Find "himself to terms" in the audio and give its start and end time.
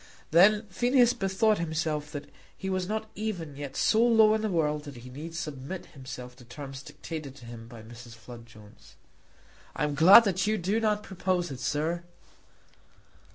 5.93-6.81